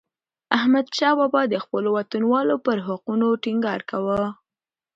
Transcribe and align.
احمدشاه 0.57 1.13
بابا 1.19 1.41
د 1.49 1.55
خپلو 1.63 1.89
وطنوالو 1.97 2.55
پر 2.65 2.77
حقونو 2.87 3.27
ټينګار 3.43 3.79
کاوه. 3.89 4.23